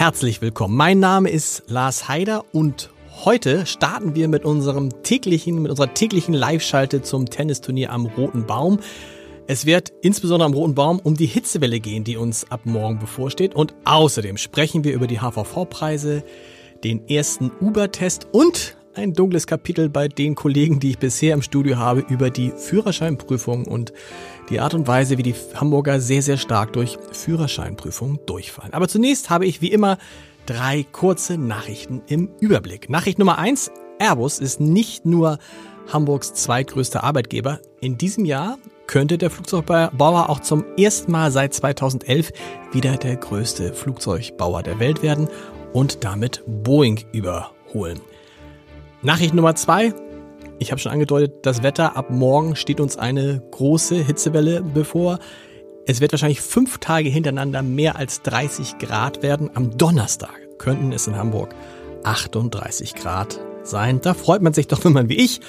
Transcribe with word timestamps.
Herzlich 0.00 0.40
willkommen. 0.40 0.78
Mein 0.78 0.98
Name 0.98 1.28
ist 1.28 1.64
Lars 1.66 2.08
Heider 2.08 2.46
und 2.52 2.88
heute 3.22 3.66
starten 3.66 4.14
wir 4.14 4.28
mit 4.28 4.46
unserem 4.46 5.02
täglichen, 5.02 5.60
mit 5.60 5.68
unserer 5.68 5.92
täglichen 5.92 6.32
Live-Schalte 6.32 7.02
zum 7.02 7.26
Tennisturnier 7.26 7.92
am 7.92 8.06
Roten 8.06 8.46
Baum. 8.46 8.80
Es 9.46 9.66
wird 9.66 9.92
insbesondere 10.00 10.46
am 10.46 10.54
Roten 10.54 10.74
Baum 10.74 11.00
um 11.00 11.18
die 11.18 11.26
Hitzewelle 11.26 11.80
gehen, 11.80 12.02
die 12.02 12.16
uns 12.16 12.50
ab 12.50 12.62
morgen 12.64 12.98
bevorsteht. 12.98 13.54
Und 13.54 13.74
außerdem 13.84 14.38
sprechen 14.38 14.84
wir 14.84 14.94
über 14.94 15.06
die 15.06 15.20
HVV-Preise, 15.20 16.24
den 16.82 17.06
ersten 17.06 17.52
Uber-Test 17.60 18.26
und 18.32 18.78
ein 18.94 19.12
dunkles 19.12 19.46
Kapitel 19.46 19.90
bei 19.90 20.08
den 20.08 20.34
Kollegen, 20.34 20.80
die 20.80 20.92
ich 20.92 20.98
bisher 20.98 21.34
im 21.34 21.42
Studio 21.42 21.76
habe, 21.76 22.00
über 22.08 22.30
die 22.30 22.52
Führerscheinprüfung 22.56 23.66
und 23.66 23.92
die 24.50 24.60
Art 24.60 24.74
und 24.74 24.86
Weise, 24.86 25.16
wie 25.16 25.22
die 25.22 25.34
Hamburger 25.54 26.00
sehr, 26.00 26.22
sehr 26.22 26.36
stark 26.36 26.72
durch 26.72 26.98
Führerscheinprüfungen 27.12 28.18
durchfallen. 28.26 28.74
Aber 28.74 28.88
zunächst 28.88 29.30
habe 29.30 29.46
ich 29.46 29.62
wie 29.62 29.70
immer 29.70 29.96
drei 30.46 30.84
kurze 30.90 31.38
Nachrichten 31.38 32.02
im 32.08 32.30
Überblick. 32.40 32.90
Nachricht 32.90 33.18
Nummer 33.18 33.38
eins. 33.38 33.70
Airbus 33.98 34.38
ist 34.38 34.60
nicht 34.60 35.06
nur 35.06 35.38
Hamburgs 35.92 36.34
zweitgrößter 36.34 37.04
Arbeitgeber. 37.04 37.60
In 37.80 37.98
diesem 37.98 38.24
Jahr 38.24 38.58
könnte 38.86 39.18
der 39.18 39.30
Flugzeugbauer 39.30 40.28
auch 40.28 40.40
zum 40.40 40.64
ersten 40.76 41.12
Mal 41.12 41.30
seit 41.30 41.54
2011 41.54 42.32
wieder 42.72 42.96
der 42.96 43.16
größte 43.16 43.72
Flugzeugbauer 43.72 44.62
der 44.62 44.80
Welt 44.80 45.02
werden 45.02 45.28
und 45.72 46.02
damit 46.02 46.42
Boeing 46.46 47.00
überholen. 47.12 48.00
Nachricht 49.02 49.34
Nummer 49.34 49.54
zwei. 49.54 49.94
Ich 50.60 50.70
habe 50.70 50.78
schon 50.78 50.92
angedeutet, 50.92 51.46
das 51.46 51.62
Wetter 51.62 51.96
ab 51.96 52.10
morgen 52.10 52.54
steht 52.54 52.80
uns 52.80 52.98
eine 52.98 53.42
große 53.50 53.94
Hitzewelle 53.96 54.62
bevor. 54.62 55.18
Es 55.86 56.02
wird 56.02 56.12
wahrscheinlich 56.12 56.42
fünf 56.42 56.76
Tage 56.76 57.08
hintereinander 57.08 57.62
mehr 57.62 57.96
als 57.96 58.20
30 58.20 58.76
Grad 58.76 59.22
werden. 59.22 59.48
Am 59.54 59.78
Donnerstag 59.78 60.38
könnten 60.58 60.92
es 60.92 61.06
in 61.06 61.16
Hamburg 61.16 61.54
38 62.04 62.94
Grad 62.94 63.40
sein. 63.62 64.02
Da 64.02 64.12
freut 64.12 64.42
man 64.42 64.52
sich 64.52 64.68
doch, 64.68 64.84
wenn 64.84 64.92
man 64.92 65.08
wie 65.08 65.16
ich 65.16 65.40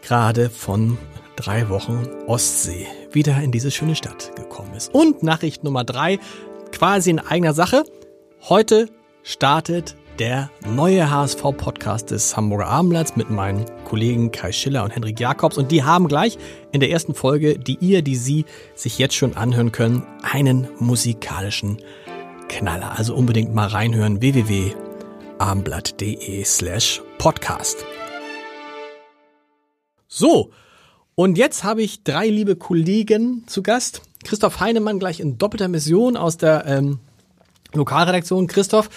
gerade 0.00 0.48
von 0.48 0.96
drei 1.36 1.68
Wochen 1.68 2.08
Ostsee 2.26 2.86
wieder 3.12 3.38
in 3.42 3.52
diese 3.52 3.70
schöne 3.70 3.94
Stadt 3.94 4.34
gekommen 4.36 4.72
ist. 4.74 4.92
Und 4.94 5.22
Nachricht 5.22 5.64
Nummer 5.64 5.84
drei, 5.84 6.18
quasi 6.72 7.10
in 7.10 7.18
eigener 7.18 7.52
Sache. 7.52 7.84
Heute 8.48 8.88
startet 9.22 9.96
der 10.18 10.50
neue 10.66 11.10
HSV-Podcast 11.10 12.10
des 12.10 12.36
Hamburger 12.36 12.66
Abendblatts 12.68 13.16
mit 13.16 13.30
meinen 13.30 13.64
Kollegen 13.84 14.30
Kai 14.32 14.50
Schiller 14.52 14.84
und 14.84 14.90
Henrik 14.90 15.18
Jakobs. 15.20 15.56
Und 15.58 15.70
die 15.70 15.84
haben 15.84 16.08
gleich 16.08 16.38
in 16.72 16.80
der 16.80 16.90
ersten 16.90 17.14
Folge, 17.14 17.58
die 17.58 17.76
ihr, 17.80 18.02
die 18.02 18.16
Sie 18.16 18.44
sich 18.74 18.98
jetzt 18.98 19.14
schon 19.14 19.36
anhören 19.36 19.72
können, 19.72 20.06
einen 20.22 20.68
musikalischen 20.78 21.78
Knaller. 22.48 22.98
Also 22.98 23.14
unbedingt 23.14 23.54
mal 23.54 23.68
reinhören 23.68 24.20
www.abendblatt.de 24.20 26.44
slash 26.44 27.00
podcast. 27.18 27.84
So, 30.08 30.50
und 31.14 31.38
jetzt 31.38 31.62
habe 31.64 31.82
ich 31.82 32.04
drei 32.04 32.28
liebe 32.28 32.56
Kollegen 32.56 33.44
zu 33.46 33.62
Gast. 33.62 34.02
Christoph 34.24 34.60
Heinemann 34.60 34.98
gleich 34.98 35.20
in 35.20 35.38
doppelter 35.38 35.68
Mission 35.68 36.16
aus 36.16 36.36
der 36.36 36.66
ähm, 36.66 36.98
Lokalredaktion. 37.74 38.46
Christoph, 38.46 38.90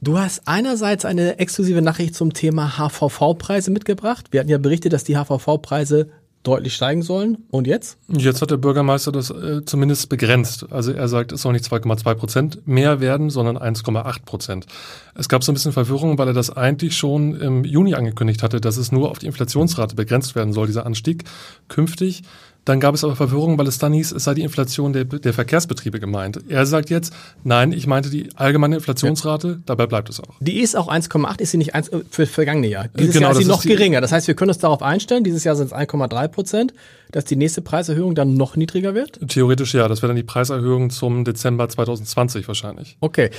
Du 0.00 0.18
hast 0.18 0.42
einerseits 0.46 1.04
eine 1.04 1.38
exklusive 1.38 1.80
Nachricht 1.80 2.14
zum 2.14 2.32
Thema 2.32 2.76
HVV-Preise 2.78 3.70
mitgebracht. 3.70 4.26
Wir 4.32 4.40
hatten 4.40 4.50
ja 4.50 4.58
berichtet, 4.58 4.92
dass 4.92 5.04
die 5.04 5.16
HVV-Preise 5.16 6.10
deutlich 6.44 6.74
steigen 6.74 7.02
sollen. 7.02 7.38
Und 7.50 7.66
jetzt? 7.66 7.96
Jetzt 8.08 8.42
hat 8.42 8.50
der 8.50 8.58
Bürgermeister 8.58 9.10
das 9.10 9.30
äh, 9.30 9.64
zumindest 9.64 10.08
begrenzt. 10.10 10.66
Also 10.70 10.92
er 10.92 11.08
sagt, 11.08 11.32
es 11.32 11.42
soll 11.42 11.54
nicht 11.54 11.64
2,2 11.64 12.14
Prozent 12.14 12.66
mehr 12.66 13.00
werden, 13.00 13.30
sondern 13.30 13.56
1,8 13.56 14.24
Prozent. 14.24 14.66
Es 15.14 15.28
gab 15.28 15.42
so 15.42 15.50
ein 15.50 15.54
bisschen 15.54 15.72
Verwirrung, 15.72 16.18
weil 16.18 16.28
er 16.28 16.34
das 16.34 16.50
eigentlich 16.54 16.96
schon 16.96 17.34
im 17.40 17.64
Juni 17.64 17.94
angekündigt 17.94 18.42
hatte, 18.42 18.60
dass 18.60 18.76
es 18.76 18.92
nur 18.92 19.10
auf 19.10 19.18
die 19.18 19.26
Inflationsrate 19.26 19.96
begrenzt 19.96 20.34
werden 20.34 20.52
soll, 20.52 20.66
dieser 20.66 20.86
Anstieg. 20.86 21.24
Künftig 21.68 22.22
dann 22.64 22.80
gab 22.80 22.94
es 22.94 23.04
aber 23.04 23.14
Verwirrung, 23.14 23.58
weil 23.58 23.66
es 23.66 23.78
dann 23.78 23.92
hieß, 23.92 24.12
es 24.12 24.24
sei 24.24 24.34
die 24.34 24.42
Inflation 24.42 24.92
der, 24.92 25.04
der 25.04 25.32
Verkehrsbetriebe 25.32 26.00
gemeint. 26.00 26.40
Er 26.48 26.64
sagt 26.64 26.90
jetzt, 26.90 27.12
nein, 27.42 27.72
ich 27.72 27.86
meinte 27.86 28.08
die 28.08 28.30
allgemeine 28.36 28.76
Inflationsrate, 28.76 29.48
ja. 29.48 29.56
dabei 29.66 29.86
bleibt 29.86 30.08
es 30.08 30.20
auch. 30.20 30.36
Die 30.40 30.60
ist 30.60 30.76
auch 30.76 30.88
1,8, 30.88 31.40
ist 31.40 31.50
sie 31.50 31.58
nicht 31.58 31.74
1 31.74 31.90
für 32.10 32.26
vergangene 32.26 32.68
Jahr. 32.68 32.88
Dieses 32.98 33.14
genau, 33.14 33.28
Jahr 33.28 33.32
ist 33.32 33.38
sie 33.38 33.44
noch 33.44 33.64
ist 33.64 33.68
geringer. 33.68 34.00
Das 34.00 34.12
heißt, 34.12 34.26
wir 34.28 34.34
können 34.34 34.50
uns 34.50 34.58
darauf 34.58 34.82
einstellen, 34.82 35.24
dieses 35.24 35.44
Jahr 35.44 35.56
sind 35.56 35.66
es 35.66 35.72
1,3 35.72 36.28
Prozent, 36.28 36.74
dass 37.12 37.24
die 37.24 37.36
nächste 37.36 37.60
Preiserhöhung 37.60 38.14
dann 38.14 38.34
noch 38.34 38.56
niedriger 38.56 38.94
wird? 38.94 39.20
Theoretisch 39.28 39.74
ja, 39.74 39.86
das 39.86 40.00
wäre 40.02 40.08
dann 40.08 40.16
die 40.16 40.22
Preiserhöhung 40.22 40.90
zum 40.90 41.24
Dezember 41.24 41.68
2020 41.68 42.48
wahrscheinlich. 42.48 42.96
Okay. 43.00 43.30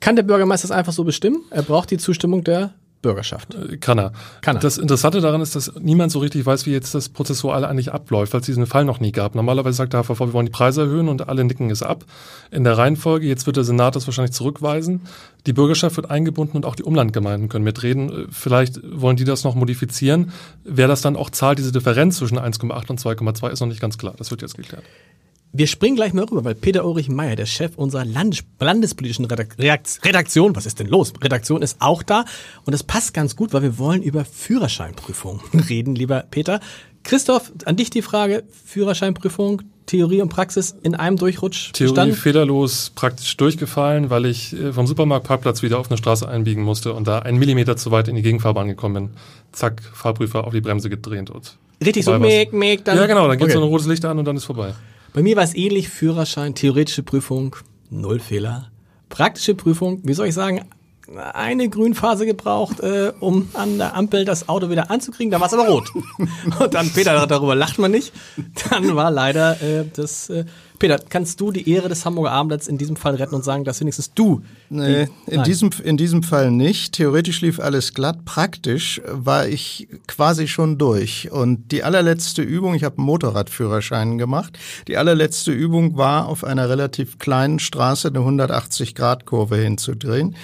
Kann 0.00 0.14
der 0.14 0.22
Bürgermeister 0.22 0.68
das 0.68 0.76
einfach 0.76 0.92
so 0.92 1.04
bestimmen? 1.04 1.42
Er 1.50 1.62
braucht 1.62 1.90
die 1.90 1.98
Zustimmung 1.98 2.44
der 2.44 2.74
Bürgerschaft. 3.02 3.54
Äh, 3.54 3.76
kann 3.76 3.98
er. 3.98 4.12
Kann 4.40 4.56
er. 4.56 4.60
Das 4.60 4.78
Interessante 4.78 5.20
daran 5.20 5.40
ist, 5.40 5.54
dass 5.54 5.72
niemand 5.80 6.12
so 6.12 6.18
richtig 6.18 6.44
weiß, 6.44 6.66
wie 6.66 6.72
jetzt 6.72 6.94
das 6.94 7.08
Prozessuale 7.08 7.68
eigentlich 7.68 7.92
abläuft, 7.92 8.32
weil 8.32 8.40
es 8.40 8.46
diesen 8.46 8.66
Fall 8.66 8.84
noch 8.84 9.00
nie 9.00 9.12
gab. 9.12 9.34
Normalerweise 9.34 9.76
sagt 9.76 9.92
der 9.92 10.02
HVV, 10.02 10.20
wir 10.20 10.32
wollen 10.32 10.46
die 10.46 10.52
Preise 10.52 10.82
erhöhen 10.82 11.08
und 11.08 11.28
alle 11.28 11.44
nicken 11.44 11.70
es 11.70 11.82
ab. 11.82 12.04
In 12.50 12.64
der 12.64 12.76
Reihenfolge, 12.76 13.26
jetzt 13.26 13.46
wird 13.46 13.56
der 13.56 13.64
Senat 13.64 13.96
das 13.96 14.06
wahrscheinlich 14.06 14.32
zurückweisen. 14.32 15.02
Die 15.46 15.52
Bürgerschaft 15.52 15.96
wird 15.96 16.10
eingebunden 16.10 16.56
und 16.56 16.66
auch 16.66 16.74
die 16.74 16.82
Umlandgemeinden 16.82 17.48
können 17.48 17.64
mitreden. 17.64 18.10
Äh, 18.10 18.26
vielleicht 18.30 18.80
wollen 18.84 19.16
die 19.16 19.24
das 19.24 19.44
noch 19.44 19.54
modifizieren. 19.54 20.32
Wer 20.64 20.88
das 20.88 21.00
dann 21.00 21.16
auch 21.16 21.30
zahlt, 21.30 21.58
diese 21.58 21.72
Differenz 21.72 22.18
zwischen 22.18 22.38
1,8 22.38 22.90
und 22.90 23.00
2,2 23.00 23.50
ist 23.50 23.60
noch 23.60 23.68
nicht 23.68 23.80
ganz 23.80 23.98
klar. 23.98 24.14
Das 24.16 24.30
wird 24.30 24.42
jetzt 24.42 24.56
geklärt. 24.56 24.84
Wir 25.52 25.66
springen 25.66 25.96
gleich 25.96 26.12
mal 26.12 26.24
rüber, 26.24 26.44
weil 26.44 26.54
Peter 26.54 26.84
Ulrich 26.84 27.08
Meyer, 27.08 27.34
der 27.34 27.46
Chef 27.46 27.76
unserer 27.76 28.04
Landes 28.04 28.44
landespolitischen 28.60 29.24
Redaktion, 29.24 30.54
was 30.54 30.66
ist 30.66 30.78
denn 30.78 30.88
los? 30.88 31.14
Redaktion 31.22 31.62
ist 31.62 31.76
auch 31.80 32.02
da 32.02 32.26
und 32.64 32.72
das 32.72 32.82
passt 32.82 33.14
ganz 33.14 33.34
gut, 33.34 33.54
weil 33.54 33.62
wir 33.62 33.78
wollen 33.78 34.02
über 34.02 34.24
Führerscheinprüfungen 34.26 35.40
reden, 35.68 35.94
lieber 35.94 36.24
Peter. 36.30 36.60
Christoph, 37.02 37.52
an 37.64 37.76
dich 37.76 37.88
die 37.88 38.02
Frage, 38.02 38.44
Führerscheinprüfung, 38.66 39.62
Theorie 39.86 40.20
und 40.20 40.28
Praxis 40.28 40.76
in 40.82 40.94
einem 40.94 41.16
Durchrutsch 41.16 41.72
Theorie 41.72 41.92
bestanden? 41.92 42.16
fehlerlos 42.16 42.92
praktisch 42.94 43.34
durchgefallen, 43.38 44.10
weil 44.10 44.26
ich 44.26 44.52
äh, 44.52 44.74
vom 44.74 44.86
Supermarktparkplatz 44.86 45.62
wieder 45.62 45.78
auf 45.78 45.88
eine 45.88 45.96
Straße 45.96 46.28
einbiegen 46.28 46.62
musste 46.62 46.92
und 46.92 47.08
da 47.08 47.20
einen 47.20 47.38
Millimeter 47.38 47.78
zu 47.78 47.90
weit 47.90 48.08
in 48.08 48.16
die 48.16 48.22
Gegenfahrbahn 48.22 48.68
gekommen 48.68 48.94
bin. 48.94 49.10
Zack, 49.52 49.82
Fahrprüfer 49.94 50.46
auf 50.46 50.52
die 50.52 50.60
Bremse 50.60 50.90
gedreht 50.90 51.30
und 51.30 51.56
Richtig 51.82 52.04
so, 52.04 52.18
meck, 52.18 52.52
meck, 52.52 52.84
dann. 52.84 52.98
Ja, 52.98 53.06
genau, 53.06 53.28
dann 53.28 53.38
geht 53.38 53.46
okay. 53.46 53.52
so 53.52 53.60
ein 53.60 53.68
rotes 53.68 53.86
Licht 53.86 54.04
an 54.04 54.18
und 54.18 54.24
dann 54.24 54.36
ist 54.36 54.44
vorbei. 54.44 54.74
Bei 55.18 55.22
mir 55.24 55.34
war 55.34 55.42
es 55.42 55.56
ähnlich, 55.56 55.88
Führerschein, 55.88 56.54
theoretische 56.54 57.02
Prüfung, 57.02 57.56
null 57.90 58.20
Fehler. 58.20 58.70
Praktische 59.08 59.56
Prüfung, 59.56 60.00
wie 60.04 60.14
soll 60.14 60.28
ich 60.28 60.34
sagen, 60.34 60.64
eine 61.32 61.68
Grünphase 61.68 62.24
gebraucht, 62.24 62.78
äh, 62.78 63.12
um 63.18 63.48
an 63.54 63.78
der 63.78 63.96
Ampel 63.96 64.24
das 64.24 64.48
Auto 64.48 64.70
wieder 64.70 64.92
anzukriegen. 64.92 65.32
Da 65.32 65.40
war 65.40 65.48
es 65.48 65.54
aber 65.54 65.66
rot. 65.66 65.90
Und 66.60 66.72
dann, 66.72 66.88
Peter, 66.90 67.26
darüber 67.26 67.56
lacht 67.56 67.80
man 67.80 67.90
nicht. 67.90 68.12
Dann 68.70 68.94
war 68.94 69.10
leider 69.10 69.60
äh, 69.60 69.86
das 69.92 70.30
äh, 70.30 70.44
Peter, 70.78 70.98
kannst 71.08 71.40
du 71.40 71.50
die 71.50 71.68
Ehre 71.68 71.88
des 71.88 72.04
Hamburger 72.04 72.30
Abendblatts 72.32 72.68
in 72.68 72.78
diesem 72.78 72.96
Fall 72.96 73.16
retten 73.16 73.34
und 73.34 73.44
sagen, 73.44 73.64
dass 73.64 73.80
wenigstens 73.80 74.14
du. 74.14 74.42
Nee, 74.70 75.06
die, 75.26 75.34
in, 75.34 75.42
diesem, 75.42 75.70
in 75.82 75.96
diesem 75.96 76.22
Fall 76.22 76.50
nicht. 76.52 76.92
Theoretisch 76.92 77.40
lief 77.40 77.58
alles 77.58 77.94
glatt. 77.94 78.24
Praktisch 78.24 79.00
war 79.10 79.48
ich 79.48 79.88
quasi 80.06 80.46
schon 80.46 80.78
durch. 80.78 81.30
Und 81.32 81.72
die 81.72 81.82
allerletzte 81.82 82.42
Übung, 82.42 82.74
ich 82.74 82.84
habe 82.84 82.98
einen 82.98 83.06
Motorradführerschein 83.06 84.18
gemacht, 84.18 84.56
die 84.86 84.96
allerletzte 84.96 85.50
Übung 85.50 85.96
war, 85.96 86.28
auf 86.28 86.44
einer 86.44 86.68
relativ 86.68 87.18
kleinen 87.18 87.58
Straße 87.58 88.08
eine 88.08 88.20
180-Grad-Kurve 88.20 89.56
hinzudrehen. 89.56 90.36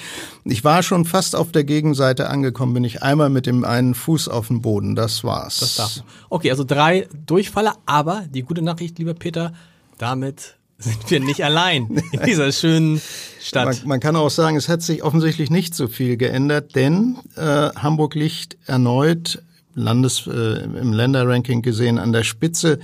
Ich 0.44 0.64
war 0.64 0.82
schon 0.82 1.04
fast 1.04 1.36
auf 1.36 1.52
der 1.52 1.64
Gegenseite 1.64 2.28
angekommen, 2.28 2.74
bin 2.74 2.84
ich 2.84 3.02
einmal 3.02 3.30
mit 3.30 3.46
dem 3.46 3.64
einen 3.64 3.94
Fuß 3.94 4.28
auf 4.28 4.48
dem 4.48 4.62
Boden. 4.62 4.96
Das 4.96 5.22
war's. 5.22 5.60
Das 5.60 5.76
darf. 5.76 6.04
Okay, 6.28 6.50
also 6.50 6.64
drei 6.64 7.06
Durchfalle, 7.26 7.72
aber 7.86 8.24
die 8.28 8.42
gute 8.42 8.62
Nachricht, 8.62 8.98
lieber 8.98 9.14
Peter, 9.14 9.52
damit 9.98 10.56
sind 10.78 11.10
wir 11.10 11.20
nicht 11.20 11.44
allein 11.44 12.02
in 12.12 12.20
dieser 12.26 12.52
schönen 12.52 13.00
Stadt. 13.40 13.66
Man, 13.66 13.88
man, 13.88 14.00
kann 14.00 14.16
auch 14.16 14.30
sagen, 14.30 14.56
es 14.56 14.68
hat 14.68 14.82
sich 14.82 15.02
offensichtlich 15.02 15.50
nicht 15.50 15.74
so 15.74 15.88
viel 15.88 16.16
geändert, 16.16 16.74
denn 16.74 17.18
äh, 17.36 17.70
Hamburg 17.76 18.14
liegt 18.14 18.56
erneut 18.66 19.42
Landes, 19.74 20.26
äh, 20.26 20.62
im 20.62 20.92
Länderranking 20.92 21.62
gesehen 21.62 21.98
an 21.98 22.12
der 22.12 22.22
Spitze 22.22 22.78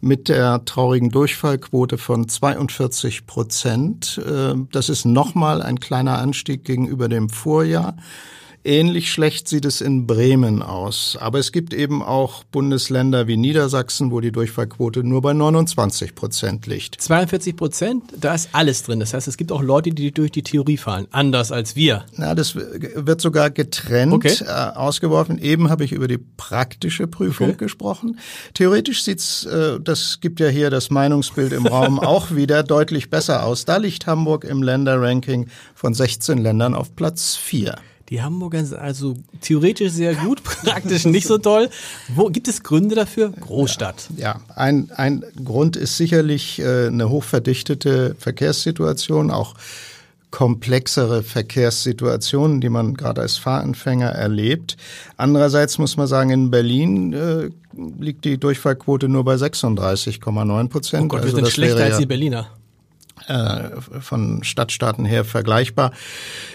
mit 0.00 0.28
der 0.28 0.64
traurigen 0.64 1.10
Durchfallquote 1.10 1.96
von 1.96 2.28
42 2.28 3.26
Prozent. 3.26 4.20
Äh, 4.26 4.54
das 4.70 4.88
ist 4.88 5.06
nochmal 5.06 5.62
ein 5.62 5.80
kleiner 5.80 6.18
Anstieg 6.18 6.64
gegenüber 6.64 7.08
dem 7.08 7.30
Vorjahr. 7.30 7.96
Ähnlich 8.66 9.12
schlecht 9.12 9.46
sieht 9.46 9.66
es 9.66 9.82
in 9.82 10.06
Bremen 10.06 10.62
aus. 10.62 11.18
Aber 11.20 11.38
es 11.38 11.52
gibt 11.52 11.74
eben 11.74 12.02
auch 12.02 12.44
Bundesländer 12.44 13.26
wie 13.26 13.36
Niedersachsen, 13.36 14.10
wo 14.10 14.20
die 14.20 14.32
Durchfallquote 14.32 15.04
nur 15.04 15.20
bei 15.20 15.34
29 15.34 16.14
Prozent 16.14 16.66
liegt. 16.66 16.98
42 16.98 17.56
Prozent, 17.56 18.04
da 18.18 18.34
ist 18.34 18.48
alles 18.52 18.82
drin. 18.82 19.00
Das 19.00 19.12
heißt, 19.12 19.28
es 19.28 19.36
gibt 19.36 19.52
auch 19.52 19.60
Leute, 19.60 19.90
die 19.90 20.12
durch 20.12 20.30
die 20.30 20.42
Theorie 20.42 20.78
fallen. 20.78 21.06
Anders 21.10 21.52
als 21.52 21.76
wir. 21.76 22.06
Na, 22.16 22.34
das 22.34 22.54
wird 22.56 23.20
sogar 23.20 23.50
getrennt 23.50 24.14
okay. 24.14 24.34
äh, 24.40 24.50
ausgeworfen. 24.50 25.36
Eben 25.36 25.68
habe 25.68 25.84
ich 25.84 25.92
über 25.92 26.08
die 26.08 26.18
praktische 26.18 27.06
Prüfung 27.06 27.50
okay. 27.50 27.58
gesprochen. 27.58 28.18
Theoretisch 28.54 29.02
sieht's, 29.02 29.44
äh, 29.44 29.78
das 29.78 30.20
gibt 30.22 30.40
ja 30.40 30.48
hier 30.48 30.70
das 30.70 30.88
Meinungsbild 30.88 31.52
im 31.52 31.66
Raum 31.66 31.98
auch 32.00 32.30
wieder 32.30 32.62
deutlich 32.62 33.10
besser 33.10 33.44
aus. 33.44 33.66
Da 33.66 33.76
liegt 33.76 34.06
Hamburg 34.06 34.44
im 34.44 34.62
Länderranking 34.62 35.48
von 35.74 35.92
16 35.92 36.38
Ländern 36.38 36.74
auf 36.74 36.96
Platz 36.96 37.36
4. 37.36 37.74
Die 38.10 38.20
Hamburger 38.20 38.64
sind 38.64 38.78
also 38.78 39.14
theoretisch 39.40 39.92
sehr 39.92 40.14
gut, 40.14 40.42
praktisch 40.64 41.04
nicht 41.06 41.26
so 41.26 41.38
toll. 41.38 41.70
Wo 42.14 42.26
gibt 42.26 42.48
es 42.48 42.62
Gründe 42.62 42.94
dafür? 42.94 43.30
Großstadt. 43.30 44.10
Ja, 44.16 44.40
ein, 44.54 44.90
ein 44.94 45.24
Grund 45.42 45.76
ist 45.76 45.96
sicherlich 45.96 46.58
äh, 46.58 46.88
eine 46.88 47.08
hochverdichtete 47.08 48.14
Verkehrssituation, 48.18 49.30
auch 49.30 49.54
komplexere 50.34 51.22
Verkehrssituationen, 51.22 52.60
die 52.60 52.68
man 52.68 52.94
gerade 52.94 53.20
als 53.20 53.36
Fahranfänger 53.36 54.08
erlebt. 54.08 54.76
Andererseits 55.16 55.78
muss 55.78 55.96
man 55.96 56.08
sagen, 56.08 56.30
in 56.30 56.50
Berlin 56.50 57.12
äh, 57.12 57.50
liegt 58.00 58.24
die 58.24 58.36
Durchfallquote 58.36 59.08
nur 59.08 59.24
bei 59.24 59.36
36,9 59.36 60.68
Prozent. 60.68 61.04
Oh 61.04 61.06
Gott, 61.06 61.20
wir 61.20 61.26
also 61.26 61.36
sind 61.36 61.48
schlechter 61.48 61.78
ja, 61.78 61.84
als 61.86 61.98
die 61.98 62.06
Berliner. 62.06 62.48
Äh, 63.28 63.80
von 64.00 64.42
Stadtstaaten 64.42 65.04
her 65.04 65.24
vergleichbar. 65.24 65.92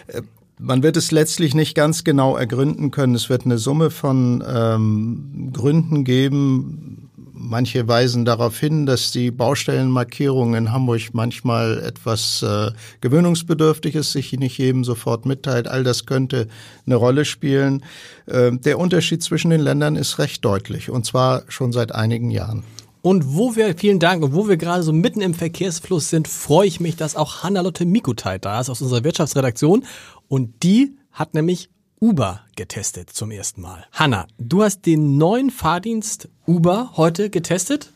Äh, 0.08 0.24
man 0.60 0.84
wird 0.84 0.98
es 0.98 1.12
letztlich 1.12 1.56
nicht 1.56 1.74
ganz 1.74 2.04
genau 2.04 2.36
ergründen 2.36 2.92
können. 2.92 3.16
Es 3.16 3.30
wird 3.30 3.46
eine 3.46 3.58
Summe 3.58 3.90
von 3.90 4.44
ähm, 4.46 5.52
Gründen 5.54 6.04
geben. 6.04 7.10
Manche 7.34 7.88
weisen 7.88 8.26
darauf 8.26 8.60
hin, 8.60 8.86
dass 8.86 9.12
die 9.12 9.32
Baustellenmarkierung 9.32 10.56
in 10.56 10.74
Hamburg 10.74 11.14
manchmal 11.14 11.82
etwas 11.82 12.44
äh, 12.44 12.72
gewöhnungsbedürftig 13.00 13.96
ist, 13.96 14.12
sich 14.12 14.34
nicht 14.34 14.58
jedem 14.58 14.84
sofort 14.84 15.26
mitteilt. 15.26 15.70
All 15.70 15.86
das 15.86 16.06
könnte 16.06 16.50
eine 16.86 16.96
Rolle 16.96 17.24
spielen. 17.24 17.86
Äh, 18.26 18.52
der 18.52 18.78
Unterschied 18.78 19.24
zwischen 19.24 19.52
den 19.52 19.62
Ländern 19.62 19.96
ist 19.96 20.20
recht 20.20 20.44
deutlich 20.44 20.90
und 20.90 21.06
zwar 21.06 21.44
schon 21.48 21.72
seit 21.72 21.96
einigen 21.96 22.30
Jahren. 22.30 22.64
Und 23.02 23.36
wo 23.36 23.56
wir, 23.56 23.78
vielen 23.78 24.00
Dank, 24.00 24.24
und 24.24 24.34
wo 24.34 24.48
wir 24.48 24.58
gerade 24.58 24.84
so 24.84 24.92
mitten 24.92 25.22
im 25.22 25.34
Verkehrsfluss 25.34 26.10
sind, 26.10 26.28
freue 26.28 26.68
ich 26.68 26.80
mich, 26.80 26.98
dass 26.98 27.16
auch 27.16 27.44
Hannah-Lotte 27.44 27.86
Mikutay 27.86 28.40
da 28.40 28.60
ist 28.60 28.70
aus 28.70 28.82
unserer 28.82 29.04
Wirtschaftsredaktion. 29.04 29.86
Und 30.28 30.64
die 30.64 30.98
hat 31.12 31.34
nämlich 31.34 31.70
Uber 32.02 32.42
getestet 32.56 33.10
zum 33.10 33.32
ersten 33.32 33.62
Mal. 33.62 33.86
Hanna, 33.92 34.28
du 34.38 34.64
hast 34.64 34.86
den 34.86 35.18
neuen 35.18 35.50
Fahrdienst 35.50 36.30
Uber 36.46 36.92
heute 36.96 37.30
getestet. 37.30 37.92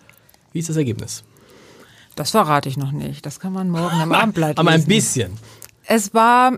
Wie 0.51 0.59
ist 0.59 0.69
das 0.69 0.77
Ergebnis? 0.77 1.23
Das 2.15 2.31
verrate 2.31 2.69
ich 2.69 2.77
noch 2.77 2.91
nicht. 2.91 3.25
Das 3.25 3.39
kann 3.39 3.53
man 3.53 3.69
morgen 3.69 3.99
am 3.99 4.11
Abendblatt 4.11 4.57
Aber 4.59 4.71
ein 4.71 4.85
bisschen. 4.85 5.37
Es 5.85 6.13
war 6.13 6.57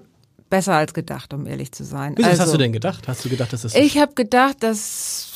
besser 0.50 0.74
als 0.74 0.94
gedacht, 0.94 1.33
um 1.33 1.48
ehrlich 1.48 1.71
zu 1.71 1.83
sein. 1.83 2.15
Was 2.18 2.25
also, 2.25 2.44
hast 2.44 2.53
du 2.53 2.57
denn 2.57 2.74
gedacht? 2.74 3.07
Hast 3.07 3.25
du 3.25 3.30
gedacht, 3.30 3.53
dass 3.53 3.62
das? 3.62 3.75
Ich 3.75 3.98
habe 3.98 4.13
gedacht, 4.13 4.62
dass 4.62 5.35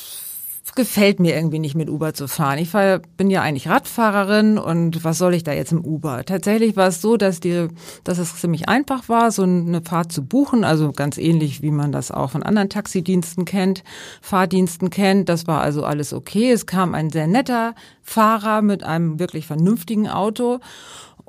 gefällt 0.79 1.19
mir 1.19 1.35
irgendwie 1.35 1.59
nicht 1.59 1.75
mit 1.75 1.89
Uber 1.89 2.13
zu 2.13 2.29
fahren. 2.29 2.57
Ich 2.57 2.69
fahr, 2.69 3.01
bin 3.17 3.29
ja 3.29 3.41
eigentlich 3.41 3.67
Radfahrerin 3.67 4.57
und 4.57 5.03
was 5.03 5.17
soll 5.17 5.33
ich 5.33 5.43
da 5.43 5.51
jetzt 5.51 5.73
im 5.73 5.83
Uber? 5.83 6.23
Tatsächlich 6.23 6.77
war 6.77 6.87
es 6.87 7.01
so, 7.01 7.17
dass 7.17 7.41
die, 7.41 7.67
dass 8.05 8.17
es 8.17 8.37
ziemlich 8.37 8.69
einfach 8.69 9.09
war, 9.09 9.29
so 9.31 9.43
eine 9.43 9.81
Fahrt 9.81 10.13
zu 10.13 10.23
buchen, 10.23 10.63
also 10.63 10.93
ganz 10.93 11.17
ähnlich 11.17 11.61
wie 11.61 11.71
man 11.71 11.91
das 11.91 12.11
auch 12.11 12.29
von 12.29 12.43
anderen 12.43 12.69
Taxidiensten 12.69 13.43
kennt, 13.43 13.83
Fahrdiensten 14.21 14.89
kennt. 14.89 15.27
Das 15.27 15.47
war 15.47 15.59
also 15.59 15.83
alles 15.83 16.13
okay. 16.13 16.49
Es 16.49 16.65
kam 16.65 16.95
ein 16.95 17.09
sehr 17.09 17.27
netter 17.27 17.75
Fahrer 18.01 18.61
mit 18.61 18.81
einem 18.85 19.19
wirklich 19.19 19.47
vernünftigen 19.47 20.07
Auto 20.07 20.59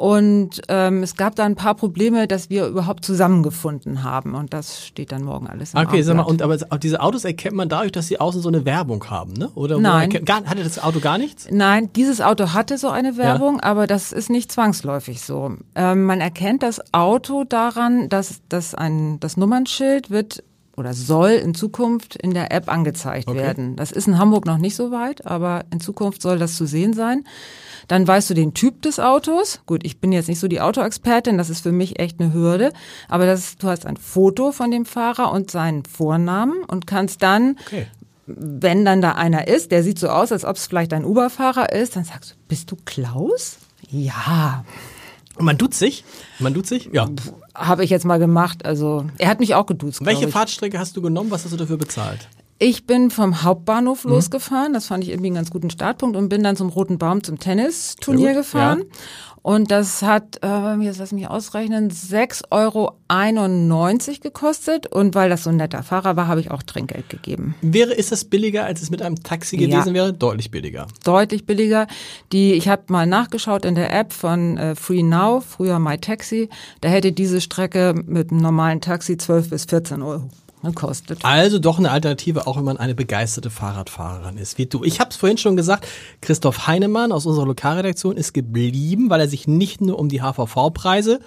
und 0.01 0.63
ähm, 0.69 1.03
es 1.03 1.15
gab 1.15 1.37
da 1.37 1.45
ein 1.45 1.57
paar 1.57 1.75
Probleme, 1.75 2.27
dass 2.27 2.49
wir 2.49 2.67
überhaupt 2.67 3.05
zusammengefunden 3.05 4.03
haben. 4.03 4.35
Und 4.35 4.55
das 4.55 4.87
steht 4.87 5.13
dann 5.13 5.23
morgen 5.23 5.47
alles 5.47 5.75
im 5.75 5.81
Okay, 5.81 6.01
sag 6.01 6.17
mal, 6.17 6.23
und 6.23 6.41
aber 6.41 6.57
diese 6.57 7.03
Autos 7.03 7.27
erkennt 7.27 7.55
man 7.55 7.69
dadurch, 7.69 7.93
dass 7.93 8.07
sie 8.07 8.19
außen 8.19 8.41
so 8.41 8.49
eine 8.49 8.65
Werbung 8.65 9.05
haben, 9.11 9.35
ne? 9.35 9.51
Oder 9.55 9.79
Nein. 9.79 10.09
Gar, 10.25 10.47
hatte 10.47 10.65
das 10.65 10.83
Auto 10.83 11.01
gar 11.01 11.19
nichts? 11.19 11.49
Nein, 11.51 11.91
dieses 11.95 12.23
Auto 12.23 12.55
hatte 12.55 12.79
so 12.79 12.89
eine 12.89 13.19
Werbung, 13.19 13.57
ja. 13.57 13.65
aber 13.65 13.87
das 13.87 14.13
ist 14.13 14.31
nicht 14.31 14.51
zwangsläufig 14.51 15.21
so. 15.21 15.53
Ähm, 15.75 16.05
man 16.05 16.23
erkennt 16.23 16.63
das 16.63 16.81
Auto 16.95 17.45
daran, 17.45 18.09
dass, 18.09 18.41
dass 18.49 18.75
ein, 18.75 19.21
das 19.21 19.37
Nummernschild 19.37 20.09
wird 20.09 20.43
oder 20.81 20.95
soll 20.95 21.31
in 21.31 21.55
Zukunft 21.55 22.17
in 22.17 22.35
der 22.35 22.53
App 22.53 22.69
angezeigt 22.69 23.29
okay. 23.29 23.39
werden. 23.39 23.77
Das 23.77 23.93
ist 23.93 24.09
in 24.09 24.19
Hamburg 24.19 24.47
noch 24.47 24.59
nicht 24.59 24.75
so 24.75 24.91
weit, 24.91 25.27
aber 25.27 25.65
in 25.71 25.81
Zukunft 25.81 26.23
soll 26.23 26.39
das 26.39 26.57
zu 26.57 26.67
sehen 26.67 26.93
sein. 26.93 27.25
Dann 27.87 28.07
weißt 28.07 28.31
du 28.31 28.35
den 28.35 28.55
Typ 28.55 28.83
des 28.83 28.99
Autos. 28.99 29.61
Gut, 29.67 29.85
ich 29.85 30.01
bin 30.01 30.13
jetzt 30.13 30.29
nicht 30.29 30.41
so 30.41 30.49
die 30.49 30.61
Autoexpertin, 30.61 31.39
das 31.39 31.51
ist 31.51 31.63
für 31.63 31.73
mich 31.73 31.99
echt 31.99 32.21
eine 32.21 32.33
Hürde. 32.33 32.73
Aber 33.09 33.27
das, 33.27 33.57
du 33.57 33.69
hast 33.69 33.87
ein 33.87 33.97
Foto 33.97 34.53
von 34.53 34.71
dem 34.71 34.87
Fahrer 34.87 35.33
und 35.33 35.51
seinen 35.51 35.85
Vornamen 35.85 36.65
und 36.65 36.87
kannst 36.87 37.23
dann 37.23 37.57
okay 37.67 37.87
wenn 38.37 38.85
dann 38.85 39.01
da 39.01 39.13
einer 39.13 39.49
ist, 39.49 39.73
der 39.73 39.83
sieht 39.83 39.99
so 39.99 40.09
aus, 40.09 40.31
als 40.31 40.45
ob 40.45 40.55
es 40.55 40.67
vielleicht 40.67 40.93
ein 40.93 41.05
Uber-Fahrer 41.05 41.73
ist, 41.73 41.97
dann 41.97 42.05
sagst 42.05 42.31
du, 42.31 42.35
bist 42.47 42.71
du 42.71 42.77
Klaus? 42.85 43.59
Ja. 43.89 44.65
Man 45.39 45.59
duzt 45.59 45.79
sich? 45.79 46.05
Man 46.39 46.55
duzt 46.55 46.69
sich? 46.69 46.91
Ja. 46.93 47.09
Habe 47.61 47.85
ich 47.85 47.91
jetzt 47.91 48.07
mal 48.07 48.19
gemacht. 48.19 48.65
Also, 48.65 49.05
er 49.19 49.29
hat 49.29 49.39
mich 49.39 49.55
auch 49.55 49.67
geduzt. 49.67 50.05
Welche 50.05 50.29
Fahrtstrecke 50.29 50.79
hast 50.79 50.97
du 50.97 51.03
genommen? 51.03 51.31
Was 51.31 51.45
hast 51.45 51.53
du 51.53 51.57
dafür 51.59 51.77
bezahlt? 51.77 52.27
Ich 52.63 52.85
bin 52.87 53.11
vom 53.11 53.43
Hauptbahnhof 53.43 54.05
mhm. 54.05 54.11
losgefahren, 54.11 54.75
das 54.75 54.87
fand 54.87 55.03
ich 55.03 55.09
irgendwie 55.09 55.29
einen 55.29 55.37
ganz 55.37 55.51
guten 55.51 55.71
Startpunkt 55.71 56.15
und 56.15 56.29
bin 56.29 56.43
dann 56.43 56.57
zum 56.57 56.69
Roten 56.69 56.99
Baum 56.99 57.25
zum 57.25 57.39
Tennisturnier 57.39 58.35
gefahren. 58.35 58.81
Ja. 58.81 58.99
Und 59.41 59.71
das 59.71 60.03
hat, 60.03 60.41
äh, 60.45 60.75
jetzt 60.83 60.99
lass 60.99 61.13
mich 61.13 61.27
ausrechnen, 61.27 61.91
6,91 61.91 62.49
Euro 62.51 62.99
gekostet. 64.23 64.89
Und 64.89 65.15
weil 65.15 65.31
das 65.31 65.45
so 65.45 65.49
ein 65.49 65.57
netter 65.57 65.83
Fahrer 65.83 66.17
war, 66.17 66.29
habe 66.29 66.41
ich 66.41 66.51
auch 66.51 66.63
Trinkgeld 66.63 67.09
gegeben. 67.09 67.55
Wäre, 67.63 67.95
ist 67.95 68.13
das 68.13 68.27
billiger, 68.27 68.67
als 68.67 68.83
es 68.83 68.91
mit 68.91 69.01
einem 69.01 69.23
Taxi 69.23 69.57
gewesen 69.57 69.89
ja. 69.89 69.95
wäre? 69.95 70.13
Deutlich 70.13 70.51
billiger. 70.51 70.87
Deutlich 71.03 71.47
billiger. 71.47 71.87
Die, 72.33 72.53
ich 72.53 72.69
habe 72.69 72.83
mal 72.89 73.07
nachgeschaut 73.07 73.65
in 73.65 73.75
der 73.75 73.91
App 73.99 74.13
von 74.13 74.59
äh, 74.59 74.75
Free 74.75 75.03
Now, 75.03 75.41
früher 75.41 75.79
MyTaxi. 75.79 76.51
Da 76.83 76.91
hätte 76.91 77.13
diese 77.13 77.41
Strecke 77.41 77.95
mit 78.07 78.31
einem 78.31 78.43
normalen 78.43 78.83
Taxi 78.83 79.17
12 79.17 79.49
bis 79.49 79.65
14 79.65 80.03
Euro 80.03 80.29
kostet. 80.75 81.25
Also 81.25 81.59
doch 81.59 81.79
eine 81.79 81.91
Alternative, 81.91 82.47
auch 82.47 82.57
wenn 82.57 82.65
man 82.65 82.77
eine 82.77 82.95
begeisterte 82.95 83.51
Fahrradfahrerin 83.51 84.37
ist, 84.37 84.59
wie 84.59 84.67
du. 84.67 84.85
Ich 84.85 85.01
habe 85.01 85.11
es 85.11 85.17
vorhin 85.17 85.39
schon 85.39 85.57
gesagt, 85.57 85.87
Christoph 86.21 86.67
Heinemann 86.67 87.13
aus 87.13 87.27
unserer 87.27 87.47
Lokalredaktion 87.47 88.17
ist 88.17 88.33
geblieben, 88.33 89.11
weil 89.11 89.21
er 89.21 89.29
sich 89.29 89.49
nicht 89.49 89.81
nur 89.81 89.99
um 89.99 90.09
die 90.09 90.21
HVV-Preise 90.21 91.21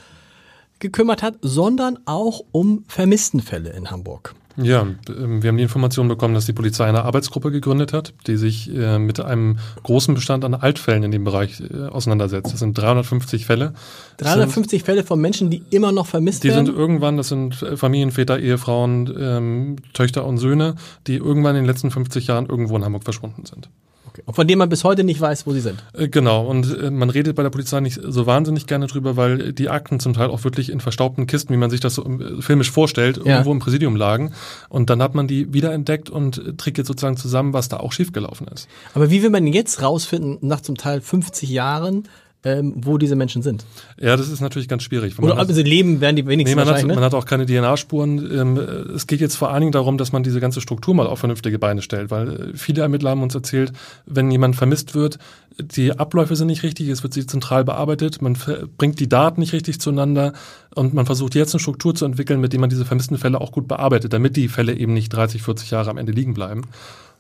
gekümmert 0.80 1.24
hat, 1.24 1.36
sondern 1.42 2.00
auch 2.06 2.42
um 2.52 2.86
Vermisstenfälle 2.88 3.72
in 3.72 3.90
Hamburg. 3.90 4.36
Ja, 4.58 4.86
ähm, 5.10 5.42
wir 5.42 5.50
haben 5.50 5.58
die 5.58 5.64
Information 5.64 6.08
bekommen, 6.08 6.34
dass 6.34 6.46
die 6.46 6.54
Polizei 6.54 6.86
eine 6.86 7.04
Arbeitsgruppe 7.04 7.52
gegründet 7.52 7.94
hat, 7.94 8.14
die 8.28 8.38
sich 8.38 8.74
äh, 8.74 9.00
mit 9.00 9.20
einem 9.20 9.58
großen 9.84 10.14
Bestand 10.14 10.46
an 10.46 10.54
Altfällen 10.54 11.04
in 11.04 11.12
dem 11.12 11.24
Bereich 11.24 11.62
äh, 11.62 11.88
auseinandersetzt. 11.88 12.54
Das 12.54 12.60
sind 12.60 12.78
350 12.78 13.46
Fälle. 13.46 13.74
350 14.18 14.80
sind, 14.80 14.86
Fälle 14.86 15.04
von 15.04 15.20
Menschen, 15.20 15.50
die 15.50 15.64
immer 15.72 15.92
noch 15.92 16.06
vermisst 16.06 16.44
die 16.44 16.50
werden? 16.50 16.66
Die 16.66 16.72
sind 16.72 16.80
irgendwann, 16.80 17.18
das 17.18 17.30
sind 17.30 17.56
Familienväter, 17.56 18.40
Ehefrauen, 18.40 19.14
ähm, 19.18 19.76
Töchter 19.94 20.26
und 20.26 20.38
Söhne, 20.38 20.76
die 21.08 21.16
irgendwann 21.16 21.56
in 21.56 21.64
den 21.64 21.70
letzten 21.70 21.90
50 21.90 22.28
Jahren 22.28 22.46
irgendwo 22.46 22.76
in 22.78 22.86
Hamburg 22.86 23.04
verschwunden 23.04 23.46
sind. 23.46 23.70
Okay. 24.14 24.32
Von 24.32 24.48
denen 24.48 24.60
man 24.60 24.70
bis 24.70 24.84
heute 24.84 25.04
nicht 25.04 25.20
weiß, 25.20 25.48
wo 25.48 25.54
sie 25.54 25.60
sind. 25.60 25.84
Äh, 25.94 26.08
genau. 26.08 26.46
Und 26.46 26.78
äh, 26.78 26.92
man 26.92 27.10
redet 27.10 27.36
bei 27.36 27.42
der 27.42 27.50
Polizei 27.50 27.80
nicht 27.80 28.00
so 28.02 28.28
wahnsinnig 28.28 28.68
gerne 28.68 28.86
drüber, 28.86 29.18
weil 29.18 29.54
die 29.54 29.70
Akten 29.70 30.00
zum 30.00 30.14
Teil 30.14 30.30
auch 30.30 30.44
wirklich 30.44 30.70
in 30.70 30.80
verstaubten 30.80 31.26
Kisten, 31.26 31.52
wie 31.52 31.58
man 31.58 31.72
sich 31.72 31.80
das 31.80 31.96
so 31.96 32.06
äh, 32.06 32.42
filmisch 32.42 32.70
vorstellt, 32.70 33.18
ja. 33.18 33.34
irgendwo 33.34 33.52
im 33.52 33.60
Präsidium 33.60 33.96
lagen. 33.96 34.34
Und 34.70 34.92
dann 34.92 35.02
hat 35.02 35.16
man 35.16 35.28
die 35.28 35.52
wiederentdeckt 35.54 36.12
und 36.12 36.58
trägt 36.58 36.78
jetzt 36.78 36.88
sozusagen 36.88 37.18
zusammen, 37.18 37.54
was 37.54 37.70
da 37.70 37.78
auch 37.78 37.92
schiefgelaufen 37.92 38.48
ist. 38.48 38.68
Aber 38.94 39.10
wie 39.10 39.24
will 39.24 39.32
man 39.32 39.48
jetzt 39.48 39.82
rausfinden, 39.82 40.38
nach 40.42 40.62
zum 40.62 40.78
Teil 40.78 41.02
50 41.02 41.50
Jahren, 41.50 42.08
ähm, 42.44 42.74
wo 42.76 42.98
diese 42.98 43.16
Menschen 43.16 43.42
sind. 43.42 43.66
Ja, 44.00 44.18
das 44.18 44.30
ist 44.30 44.42
natürlich 44.42 44.68
ganz 44.68 44.84
schwierig. 44.84 45.18
Oder 45.20 45.40
ob 45.40 45.52
sie 45.52 45.64
leben, 45.64 46.02
werden 46.02 46.16
die 46.16 46.26
wenigsten 46.26 46.58
nee, 46.58 46.66
man, 46.66 46.74
hat, 46.74 46.84
ne? 46.84 46.94
man 46.94 47.04
hat 47.04 47.14
auch 47.14 47.26
keine 47.26 47.46
DNA-Spuren. 47.46 48.18
Ähm, 48.32 48.58
es 48.96 49.08
geht 49.08 49.22
jetzt 49.22 49.36
vor 49.36 49.52
allen 49.52 49.62
Dingen 49.62 49.72
darum, 49.72 49.98
dass 49.98 50.12
man 50.12 50.24
diese 50.24 50.40
ganze 50.40 50.60
Struktur 50.60 50.94
mal 50.94 51.08
auf 51.08 51.20
vernünftige 51.20 51.58
Beine 51.58 51.82
stellt, 51.82 52.12
weil 52.12 52.30
äh, 52.30 52.58
viele 52.58 52.82
Ermittler 52.82 53.12
haben 53.12 53.24
uns 53.24 53.34
erzählt, 53.36 53.72
wenn 54.06 54.30
jemand 54.30 54.56
vermisst 54.56 54.94
wird, 54.94 55.20
die 55.58 55.98
Abläufe 55.98 56.36
sind 56.36 56.48
nicht 56.48 56.64
richtig, 56.64 56.90
es 56.90 57.04
wird 57.04 57.14
sie 57.14 57.26
zentral 57.26 57.64
bearbeitet, 57.64 58.22
man 58.22 58.38
bringt 58.78 59.00
die 59.00 59.08
Daten 59.08 59.40
nicht 59.40 59.54
richtig 59.54 59.80
zueinander 59.80 60.34
und 60.74 60.94
man 60.94 61.06
versucht 61.06 61.36
jetzt 61.36 61.54
eine 61.54 61.60
Struktur 61.60 61.94
zu 61.94 62.06
entwickeln, 62.06 62.42
mit 62.42 62.54
der 62.54 62.60
man 62.60 62.70
diese 62.70 62.86
vermissten 62.86 63.18
Fälle 63.18 63.40
auch 63.40 63.52
gut 63.52 63.68
bearbeitet, 63.68 64.14
damit 64.14 64.36
die 64.36 64.48
Fälle 64.48 64.74
eben 64.74 64.94
nicht 64.94 65.10
30, 65.10 65.44
40 65.44 65.72
Jahre 65.72 65.92
am 65.92 65.98
Ende 65.98 66.12
liegen 66.12 66.34
bleiben. 66.34 66.64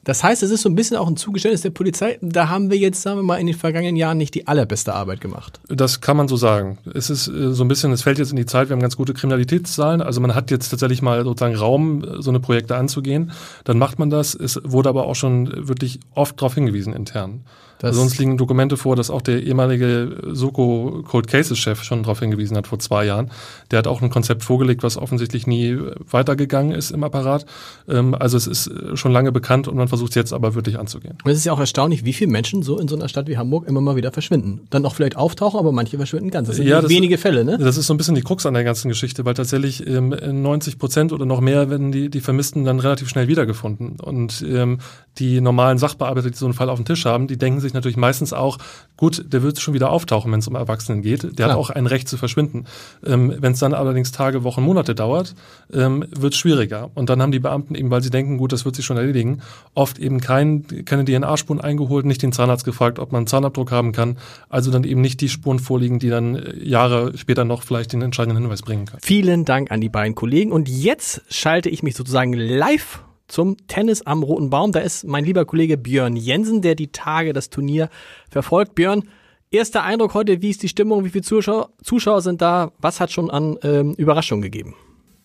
Das 0.03 0.23
heißt, 0.23 0.43
es 0.43 0.51
ist 0.51 0.61
so 0.61 0.69
ein 0.69 0.75
bisschen 0.75 0.97
auch 0.97 1.07
ein 1.07 1.15
Zugeständnis 1.15 1.61
der 1.61 1.69
Polizei. 1.69 2.17
Da 2.21 2.49
haben 2.49 2.69
wir 2.69 2.77
jetzt, 2.77 3.01
sagen 3.01 3.17
wir 3.17 3.23
mal, 3.23 3.37
in 3.37 3.47
den 3.47 3.55
vergangenen 3.55 3.95
Jahren 3.95 4.17
nicht 4.17 4.33
die 4.35 4.47
allerbeste 4.47 4.93
Arbeit 4.93 5.21
gemacht. 5.21 5.59
Das 5.69 6.01
kann 6.01 6.17
man 6.17 6.27
so 6.27 6.35
sagen. 6.35 6.77
Es 6.93 7.09
ist 7.09 7.27
äh, 7.27 7.53
so 7.53 7.63
ein 7.63 7.67
bisschen, 7.67 7.91
es 7.91 8.01
fällt 8.01 8.19
jetzt 8.19 8.31
in 8.31 8.35
die 8.35 8.45
Zeit, 8.45 8.69
wir 8.69 8.73
haben 8.73 8.81
ganz 8.81 8.97
gute 8.97 9.13
Kriminalitätszahlen. 9.13 10.01
Also 10.01 10.19
man 10.19 10.35
hat 10.35 10.51
jetzt 10.51 10.69
tatsächlich 10.69 11.01
mal 11.01 11.23
sozusagen 11.23 11.55
Raum, 11.55 12.05
so 12.21 12.29
eine 12.31 12.39
Projekte 12.39 12.75
anzugehen. 12.75 13.31
Dann 13.63 13.77
macht 13.77 13.99
man 13.99 14.09
das. 14.09 14.35
Es 14.35 14.59
wurde 14.63 14.89
aber 14.89 15.05
auch 15.05 15.15
schon 15.15 15.67
wirklich 15.67 15.99
oft 16.15 16.39
darauf 16.39 16.55
hingewiesen 16.55 16.93
intern. 16.93 17.41
Das 17.83 17.97
Sonst 17.97 18.17
liegen 18.17 18.37
Dokumente 18.37 18.77
vor, 18.77 18.95
dass 18.95 19.09
auch 19.09 19.21
der 19.21 19.43
ehemalige 19.43 20.15
Soko 20.31 21.03
Cold 21.05 21.27
Cases 21.27 21.57
Chef 21.57 21.83
schon 21.83 22.03
darauf 22.03 22.21
hingewiesen 22.21 22.55
hat 22.55 22.65
vor 22.65 22.79
zwei 22.79 23.05
Jahren. 23.05 23.29
Der 23.71 23.79
hat 23.79 23.87
auch 23.87 24.01
ein 24.01 24.09
Konzept 24.09 24.41
vorgelegt, 24.41 24.83
was 24.83 24.95
offensichtlich 24.95 25.47
nie 25.47 25.77
weitergegangen 26.09 26.71
ist 26.73 26.91
im 26.91 27.03
Apparat. 27.03 27.45
Ähm, 27.89 28.15
also 28.15 28.37
es 28.37 28.47
ist 28.47 28.71
schon 28.93 29.11
lange 29.11 29.33
bekannt 29.33 29.67
und 29.67 29.75
man 29.75 29.89
versucht 29.89 30.11
es 30.11 30.15
jetzt 30.15 30.31
aber 30.31 30.55
wirklich 30.55 30.79
anzugehen. 30.79 31.17
Und 31.25 31.31
es 31.31 31.39
ist 31.39 31.43
ja 31.43 31.51
auch 31.51 31.59
erstaunlich, 31.59 32.05
wie 32.05 32.13
viele 32.13 32.31
Menschen 32.31 32.63
so 32.63 32.79
in 32.79 32.87
so 32.87 32.95
einer 32.95 33.09
Stadt 33.09 33.27
wie 33.27 33.37
Hamburg 33.37 33.67
immer 33.67 33.81
mal 33.81 33.97
wieder 33.97 34.13
verschwinden. 34.13 34.61
Dann 34.69 34.85
auch 34.85 34.95
vielleicht 34.95 35.17
auftauchen, 35.17 35.59
aber 35.59 35.73
manche 35.73 35.97
verschwinden 35.97 36.31
ganz. 36.31 36.47
Das 36.47 36.55
sind 36.55 36.67
ja, 36.67 36.79
das 36.79 36.89
wenige 36.89 37.17
Fälle, 37.17 37.43
ne? 37.43 37.57
Das 37.57 37.75
ist 37.75 37.87
so 37.87 37.93
ein 37.93 37.97
bisschen 37.97 38.15
die 38.15 38.21
Krux 38.21 38.45
an 38.45 38.53
der 38.53 38.63
ganzen 38.63 38.87
Geschichte, 38.87 39.25
weil 39.25 39.33
tatsächlich 39.33 39.85
ähm, 39.85 40.15
90 40.41 40.79
Prozent 40.79 41.11
oder 41.11 41.25
noch 41.25 41.41
mehr 41.41 41.69
werden 41.69 41.91
die, 41.91 42.09
die 42.09 42.21
Vermissten 42.21 42.63
dann 42.63 42.79
relativ 42.79 43.09
schnell 43.09 43.27
wiedergefunden. 43.27 43.99
Und 43.99 44.41
ähm, 44.47 44.79
die 45.19 45.41
normalen 45.41 45.77
Sachbearbeiter, 45.77 46.29
die 46.29 46.37
so 46.37 46.45
einen 46.45 46.53
Fall 46.53 46.69
auf 46.69 46.79
dem 46.79 46.85
Tisch 46.85 47.05
haben, 47.05 47.27
die 47.27 47.37
denken 47.37 47.59
sich 47.59 47.73
natürlich 47.73 47.97
meistens 47.97 48.33
auch, 48.33 48.57
gut, 48.97 49.25
der 49.31 49.43
wird 49.43 49.59
schon 49.59 49.73
wieder 49.73 49.91
auftauchen, 49.91 50.31
wenn 50.31 50.39
es 50.39 50.47
um 50.47 50.55
Erwachsenen 50.55 51.01
geht. 51.01 51.23
Der 51.23 51.31
Klar. 51.31 51.49
hat 51.49 51.57
auch 51.57 51.69
ein 51.69 51.85
Recht 51.85 52.07
zu 52.07 52.17
verschwinden. 52.17 52.65
Ähm, 53.05 53.33
wenn 53.37 53.53
es 53.53 53.59
dann 53.59 53.73
allerdings 53.73 54.11
Tage, 54.11 54.43
Wochen, 54.43 54.63
Monate 54.63 54.95
dauert, 54.95 55.35
ähm, 55.71 56.05
wird 56.09 56.33
es 56.33 56.39
schwieriger. 56.39 56.89
Und 56.95 57.09
dann 57.09 57.21
haben 57.21 57.31
die 57.31 57.39
Beamten 57.39 57.75
eben, 57.75 57.91
weil 57.91 58.01
sie 58.01 58.09
denken, 58.09 58.37
gut, 58.37 58.51
das 58.53 58.65
wird 58.65 58.75
sich 58.75 58.85
schon 58.85 58.97
erledigen, 58.97 59.41
oft 59.75 59.99
eben 59.99 60.19
kein, 60.19 60.65
keine 60.85 61.05
DNA-Spuren 61.05 61.61
eingeholt, 61.61 62.05
nicht 62.05 62.21
den 62.21 62.31
Zahnarzt 62.31 62.65
gefragt, 62.65 62.97
ob 62.99 63.11
man 63.11 63.19
einen 63.19 63.27
Zahnabdruck 63.27 63.71
haben 63.71 63.91
kann. 63.91 64.17
Also 64.49 64.71
dann 64.71 64.83
eben 64.83 65.01
nicht 65.01 65.21
die 65.21 65.29
Spuren 65.29 65.59
vorliegen, 65.59 65.99
die 65.99 66.09
dann 66.09 66.35
äh, 66.35 66.57
Jahre 66.63 67.17
später 67.17 67.45
noch 67.45 67.63
vielleicht 67.63 67.93
den 67.93 68.01
entscheidenden 68.01 68.41
Hinweis 68.41 68.63
bringen 68.63 68.85
können. 68.85 69.01
Vielen 69.03 69.45
Dank 69.45 69.71
an 69.71 69.81
die 69.81 69.89
beiden 69.89 70.15
Kollegen. 70.15 70.51
Und 70.51 70.69
jetzt 70.69 71.21
schalte 71.29 71.69
ich 71.69 71.83
mich 71.83 71.95
sozusagen 71.95 72.33
live 72.33 73.03
zum 73.27 73.57
Tennis 73.67 74.05
am 74.05 74.23
Roten 74.23 74.49
Baum. 74.49 74.71
Da 74.71 74.79
ist 74.79 75.05
mein 75.05 75.23
lieber 75.23 75.45
Kollege 75.45 75.77
Björn 75.77 76.15
Jensen, 76.15 76.61
der 76.61 76.75
die 76.75 76.91
Tage 76.91 77.33
das 77.33 77.49
Turnier 77.49 77.89
verfolgt. 78.29 78.75
Björn, 78.75 79.09
erster 79.51 79.83
Eindruck 79.83 80.13
heute, 80.13 80.41
wie 80.41 80.49
ist 80.49 80.63
die 80.63 80.69
Stimmung, 80.69 81.05
wie 81.05 81.09
viele 81.09 81.23
Zuschauer, 81.23 81.69
Zuschauer 81.83 82.21
sind 82.21 82.41
da, 82.41 82.71
was 82.79 82.99
hat 82.99 83.11
schon 83.11 83.29
an 83.29 83.57
ähm, 83.63 83.95
Überraschungen 83.97 84.41
gegeben? 84.41 84.75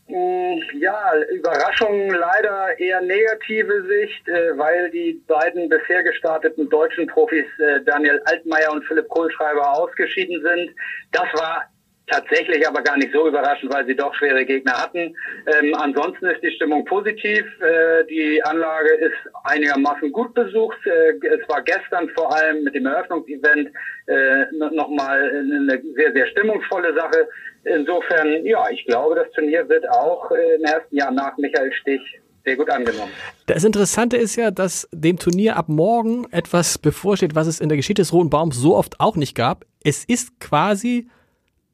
Mm, 0.09 0.59
ja, 0.81 1.13
Überraschung 1.33 2.11
leider 2.11 2.79
eher 2.79 3.01
negative 3.01 3.85
Sicht, 3.87 4.29
äh, 4.29 4.57
weil 4.57 4.91
die 4.91 5.23
beiden 5.27 5.69
bisher 5.69 6.03
gestarteten 6.03 6.69
deutschen 6.69 7.07
Profis 7.07 7.47
äh, 7.59 7.83
Daniel 7.85 8.21
Altmaier 8.25 8.73
und 8.73 8.85
Philipp 8.85 9.09
Kohlschreiber 9.09 9.77
ausgeschieden 9.77 10.43
sind. 10.43 10.75
Das 11.13 11.27
war 11.35 11.65
tatsächlich 12.11 12.67
aber 12.67 12.83
gar 12.83 12.97
nicht 12.97 13.13
so 13.13 13.29
überraschend, 13.29 13.73
weil 13.73 13.87
sie 13.87 13.95
doch 13.95 14.15
schwere 14.15 14.45
Gegner 14.45 14.73
hatten. 14.73 15.15
Ähm, 15.47 15.75
ansonsten 15.75 16.27
ist 16.27 16.43
die 16.43 16.51
Stimmung 16.53 16.85
positiv. 16.85 17.45
Äh, 17.61 18.05
die 18.07 18.43
Anlage 18.45 18.91
ist 18.95 19.35
einigermaßen 19.45 20.13
gut 20.13 20.35
besucht. 20.35 20.79
Äh, 20.87 21.27
es 21.27 21.49
war 21.49 21.63
gestern 21.63 22.09
vor 22.11 22.35
allem 22.35 22.65
mit 22.65 22.75
dem 22.75 22.87
Eröffnungsevent 22.87 23.71
äh, 24.07 24.45
nochmal 24.53 25.31
eine 25.31 25.83
sehr, 25.97 26.13
sehr 26.13 26.27
stimmungsvolle 26.29 26.95
Sache. 26.95 27.29
Insofern, 27.65 28.45
ja, 28.45 28.69
ich 28.71 28.85
glaube, 28.87 29.17
das 29.17 29.31
Turnier 29.33 29.69
wird 29.69 29.89
auch 29.91 30.31
äh, 30.31 30.57
im 30.57 30.65
ersten 30.65 30.97
Jahr 30.97 31.11
nach 31.11 31.37
Michael 31.37 31.73
Stich 31.73 32.21
sehr 32.45 32.57
gut 32.57 32.71
angenommen. 32.71 33.13
Das 33.47 33.65
Interessante 33.65 34.17
ist 34.17 34.37
ja, 34.37 34.51
dass 34.51 34.89
dem 34.93 35.19
Turnier 35.19 35.57
ab 35.57 35.69
morgen 35.69 36.27
etwas 36.31 36.79
bevorsteht, 36.79 37.35
was 37.35 37.47
es 37.47 37.61
in 37.61 37.69
der 37.69 37.77
Geschichte 37.77 38.01
des 38.01 38.13
Roten 38.13 38.31
Baums 38.31 38.57
so 38.57 38.75
oft 38.77 39.01
auch 39.01 39.17
nicht 39.17 39.35
gab. 39.35 39.67
Es 39.85 40.05
ist 40.05 40.41
quasi 40.41 41.09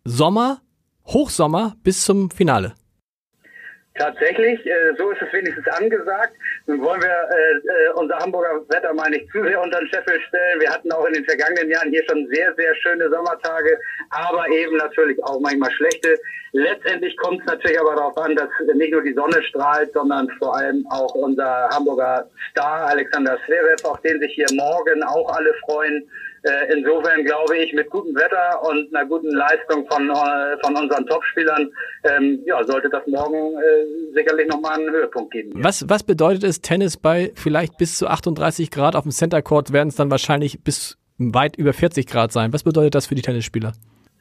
Sommer, 0.04 0.60
Hochsommer 1.06 1.76
bis 1.82 2.04
zum 2.04 2.30
Finale. 2.30 2.74
Tatsächlich, 3.96 4.66
äh, 4.66 4.92
so 4.98 5.10
ist 5.12 5.22
es 5.22 5.32
wenigstens 5.32 5.66
angesagt. 5.68 6.34
Nun 6.66 6.82
wollen 6.82 7.00
wir 7.00 7.08
äh, 7.08 7.88
äh, 7.88 7.92
unser 7.94 8.18
Hamburger 8.18 8.60
Wetter 8.68 8.92
mal 8.92 9.08
nicht 9.08 9.30
zu 9.30 9.42
sehr 9.44 9.62
unter 9.62 9.78
den 9.78 9.88
Scheffel 9.88 10.20
stellen. 10.28 10.60
Wir 10.60 10.70
hatten 10.70 10.90
auch 10.90 11.06
in 11.06 11.14
den 11.14 11.24
vergangenen 11.24 11.70
Jahren 11.70 11.90
hier 11.90 12.02
schon 12.08 12.28
sehr, 12.30 12.52
sehr 12.56 12.74
schöne 12.82 13.08
Sommertage, 13.08 13.78
aber 14.10 14.48
eben 14.48 14.76
natürlich 14.76 15.22
auch 15.22 15.38
manchmal 15.40 15.70
schlechte. 15.70 16.18
Letztendlich 16.52 17.16
kommt 17.18 17.40
es 17.40 17.46
natürlich 17.46 17.80
aber 17.80 17.94
darauf 17.94 18.18
an, 18.18 18.34
dass 18.34 18.48
nicht 18.74 18.92
nur 18.92 19.02
die 19.02 19.14
Sonne 19.14 19.40
strahlt, 19.44 19.92
sondern 19.94 20.28
vor 20.38 20.56
allem 20.56 20.84
auch 20.90 21.14
unser 21.14 21.68
Hamburger 21.70 22.28
Star 22.50 22.88
Alexander 22.88 23.38
Zverev, 23.46 23.84
auf 23.84 24.00
den 24.02 24.20
sich 24.20 24.34
hier 24.34 24.48
morgen 24.54 25.02
auch 25.04 25.34
alle 25.34 25.54
freuen. 25.64 26.06
Äh, 26.44 26.74
insofern 26.76 27.24
glaube 27.24 27.56
ich, 27.56 27.72
mit 27.72 27.88
gutem 27.88 28.14
Wetter 28.14 28.62
und 28.68 28.94
einer 28.94 29.06
guten 29.06 29.30
Leistung 29.30 29.86
von, 29.90 30.10
äh, 30.10 30.56
von 30.62 30.76
unseren 30.76 31.06
Topspielern, 31.06 31.70
ähm, 32.04 32.40
ja, 32.44 32.62
sollte 32.64 32.90
das 32.90 33.06
morgen 33.06 33.56
äh, 33.56 34.14
sicherlich 34.14 34.46
nochmal 34.48 34.78
einen 34.78 34.90
Höhepunkt 34.90 35.32
geben. 35.32 35.52
Was, 35.56 35.88
was 35.88 36.02
bedeutet 36.02 36.44
es, 36.44 36.60
Tennis 36.60 36.98
bei 36.98 37.32
vielleicht 37.34 37.78
bis 37.78 37.96
zu 37.96 38.08
38 38.08 38.70
Grad 38.70 38.94
auf 38.94 39.04
dem 39.04 39.10
Center 39.10 39.40
Court 39.40 39.72
werden 39.72 39.88
es 39.88 39.96
dann 39.96 40.10
wahrscheinlich 40.10 40.62
bis 40.62 40.98
weit 41.16 41.56
über 41.56 41.72
40 41.72 42.06
Grad 42.06 42.30
sein? 42.30 42.52
Was 42.52 42.62
bedeutet 42.62 42.94
das 42.94 43.06
für 43.06 43.14
die 43.14 43.22
Tennisspieler? 43.22 43.72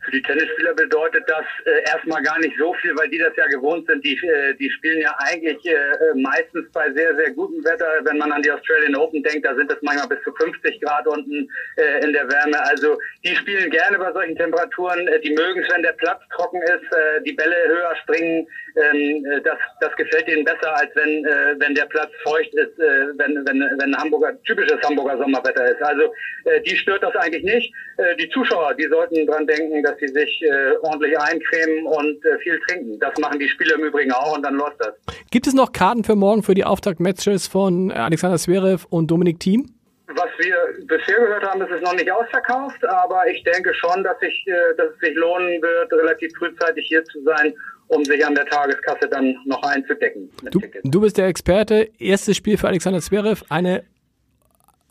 Für 0.03 0.11
die 0.11 0.21
Tennisspieler 0.21 0.73
bedeutet 0.73 1.23
das 1.27 1.45
äh, 1.65 1.89
erstmal 1.89 2.21
gar 2.23 2.39
nicht 2.39 2.57
so 2.57 2.73
viel, 2.75 2.95
weil 2.97 3.09
die 3.09 3.17
das 3.17 3.35
ja 3.37 3.47
gewohnt 3.47 3.87
sind. 3.87 4.03
Die, 4.03 4.15
äh, 4.15 4.53
die 4.55 4.69
spielen 4.69 5.01
ja 5.01 5.15
eigentlich 5.19 5.65
äh, 5.65 6.13
meistens 6.15 6.69
bei 6.71 6.91
sehr, 6.93 7.15
sehr 7.15 7.31
gutem 7.31 7.63
Wetter. 7.63 7.87
Wenn 8.03 8.17
man 8.17 8.31
an 8.31 8.41
die 8.41 8.51
Australian 8.51 8.95
Open 8.95 9.23
denkt, 9.23 9.45
da 9.45 9.55
sind 9.55 9.71
es 9.71 9.77
manchmal 9.81 10.09
bis 10.09 10.23
zu 10.23 10.33
50 10.33 10.81
Grad 10.81 11.07
unten 11.07 11.47
äh, 11.77 12.03
in 12.03 12.13
der 12.13 12.29
Wärme. 12.29 12.61
Also 12.63 12.97
die 13.23 13.35
spielen 13.35 13.69
gerne 13.69 13.97
bei 13.97 14.11
solchen 14.11 14.35
Temperaturen. 14.35 15.07
Äh, 15.07 15.19
die 15.21 15.31
mögen 15.31 15.63
es, 15.63 15.73
wenn 15.73 15.83
der 15.83 15.93
Platz 15.93 16.21
trocken 16.35 16.61
ist, 16.63 16.91
äh, 16.91 17.21
die 17.25 17.33
Bälle 17.33 17.55
höher 17.67 17.95
springen. 18.03 18.47
Ähm, 18.75 19.25
äh, 19.25 19.41
das, 19.41 19.57
das 19.79 19.95
gefällt 19.95 20.27
ihnen 20.27 20.43
besser, 20.43 20.75
als 20.75 20.89
wenn, 20.95 21.25
äh, 21.25 21.55
wenn 21.59 21.75
der 21.75 21.85
Platz 21.85 22.11
feucht 22.23 22.53
ist, 22.55 22.77
äh, 22.79 23.07
wenn, 23.17 23.45
wenn, 23.45 23.59
wenn 23.79 23.97
Hamburger, 23.97 24.41
typisches 24.43 24.81
Hamburger 24.83 25.17
Sommerwetter 25.17 25.65
ist. 25.65 25.81
Also 25.81 26.13
äh, 26.45 26.61
die 26.61 26.75
stört 26.75 27.03
das 27.03 27.15
eigentlich 27.15 27.43
nicht. 27.43 27.73
Äh, 27.97 28.15
die 28.17 28.29
Zuschauer, 28.29 28.73
die 28.73 28.87
sollten 28.87 29.25
dran 29.27 29.47
denken, 29.47 29.83
dass 29.83 29.92
dass 29.93 29.99
sie 29.99 30.13
sich 30.13 30.41
äh, 30.41 30.77
ordentlich 30.81 31.17
eincremen 31.19 31.85
und 31.85 32.25
äh, 32.25 32.37
viel 32.39 32.59
trinken. 32.67 32.99
Das 32.99 33.17
machen 33.19 33.39
die 33.39 33.47
Spieler 33.49 33.75
im 33.75 33.85
Übrigen 33.85 34.11
auch 34.11 34.35
und 34.35 34.43
dann 34.43 34.55
läuft 34.55 34.79
das. 34.79 34.93
Gibt 35.31 35.47
es 35.47 35.53
noch 35.53 35.71
Karten 35.71 36.03
für 36.03 36.15
morgen 36.15 36.43
für 36.43 36.53
die 36.53 36.65
Auftaktmatches 36.65 37.47
von 37.47 37.91
Alexander 37.91 38.37
Zverev 38.37 38.85
und 38.89 39.07
Dominik 39.07 39.39
Thiem? 39.39 39.73
Was 40.07 40.29
wir 40.37 40.85
bisher 40.85 41.19
gehört 41.19 41.43
haben, 41.43 41.61
ist 41.61 41.71
es 41.71 41.81
noch 41.81 41.93
nicht 41.93 42.11
ausverkauft, 42.11 42.85
aber 42.85 43.27
ich 43.27 43.43
denke 43.43 43.73
schon, 43.73 44.03
dass, 44.03 44.17
ich, 44.21 44.45
äh, 44.47 44.75
dass 44.77 44.87
es 44.93 44.99
sich 44.99 45.15
lohnen 45.15 45.61
wird, 45.61 45.91
relativ 45.93 46.31
frühzeitig 46.37 46.87
hier 46.87 47.03
zu 47.05 47.21
sein, 47.23 47.53
um 47.87 48.03
sich 48.05 48.25
an 48.25 48.35
der 48.35 48.45
Tageskasse 48.45 49.07
dann 49.09 49.35
noch 49.45 49.63
einzudecken. 49.63 50.29
Du, 50.51 50.59
du, 50.83 51.01
bist 51.01 51.17
der 51.17 51.27
Experte. 51.27 51.89
Erstes 51.99 52.37
Spiel 52.37 52.57
für 52.57 52.67
Alexander 52.67 53.01
Zverev. 53.01 53.43
Eine 53.49 53.83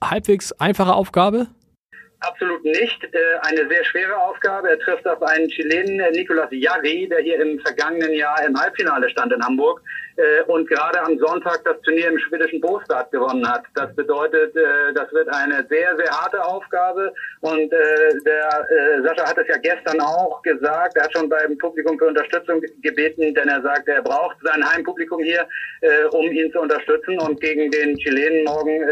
halbwegs 0.03 0.53
einfache 0.53 0.93
Aufgabe? 0.93 1.49
Absolut 2.23 2.65
nicht. 2.65 3.03
Äh, 3.03 3.19
eine 3.43 3.69
sehr 3.69 3.85
schwere 3.85 4.17
Aufgabe. 4.17 4.71
Er 4.71 4.79
trifft 4.79 5.07
auf 5.09 5.21
einen 5.23 5.49
Chilenen, 5.49 5.99
äh, 5.99 6.11
Nicolas 6.13 6.49
Jarry, 6.53 7.09
der 7.09 7.19
hier 7.21 7.41
im 7.41 7.59
vergangenen 7.59 8.13
Jahr 8.13 8.45
im 8.45 8.57
Halbfinale 8.59 9.11
stand 9.11 9.33
in 9.33 9.45
Hamburg 9.45 9.83
äh, 10.17 10.43
und 10.47 10.69
gerade 10.69 11.01
am 11.03 11.19
Sonntag 11.19 11.63
das 11.65 11.81
Turnier 11.83 12.09
im 12.09 12.19
schwedischen 12.19 12.61
Bostad 12.61 13.11
gewonnen 13.11 13.49
hat. 13.49 13.65
Das 13.75 13.95
bedeutet, 13.95 14.55
das 14.95 15.13
wird 15.13 15.29
eine 15.29 15.67
sehr, 15.69 15.97
sehr 15.97 16.11
harte 16.11 16.45
Aufgabe 16.45 17.13
und 17.41 17.71
der 17.73 18.67
Sascha 19.03 19.29
hat 19.29 19.39
es 19.39 19.47
ja 19.49 19.57
gestern 19.57 20.01
auch 20.01 20.43
gesagt. 20.43 20.97
Er 20.97 21.05
hat 21.05 21.13
schon 21.13 21.29
beim 21.29 21.57
Publikum 21.59 21.99
für 21.99 22.07
Unterstützung 22.07 22.61
gebeten, 22.83 23.35
denn 23.35 23.49
er 23.49 23.63
sagt, 23.63 23.89
er 23.89 24.03
braucht 24.03 24.37
sein 24.43 24.65
Heimpublikum 24.69 25.23
hier, 25.23 25.47
um 26.13 26.27
ihn 26.31 26.51
zu 26.53 26.61
unterstützen 26.61 27.19
und 27.19 27.41
gegen 27.41 27.71
den 27.71 27.97
Chilenen 27.99 28.45
morgen 28.45 28.83